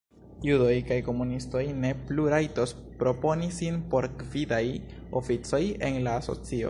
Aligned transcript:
Judoj 0.43 0.75
kaj 0.91 0.95
komunistoj 1.09 1.61
ne 1.83 1.91
plu 2.07 2.25
rajtos 2.35 2.73
proponi 3.03 3.51
sin 3.59 3.77
por 3.93 4.09
gvidaj 4.23 4.63
oficoj 5.21 5.65
en 5.91 6.01
la 6.09 6.21
asocio. 6.23 6.59